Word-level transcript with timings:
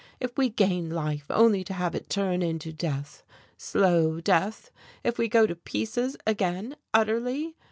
If 0.19 0.35
we 0.35 0.49
gain 0.49 0.89
life 0.89 1.25
only 1.29 1.63
to 1.63 1.75
have 1.75 1.93
it 1.93 2.09
turn 2.09 2.41
into 2.41 2.73
death 2.73 3.21
slow 3.55 4.19
death; 4.19 4.71
if 5.03 5.19
we 5.19 5.27
go 5.27 5.45
to 5.45 5.53
pieces 5.55 6.17
again, 6.25 6.75
utterly. 6.91 7.55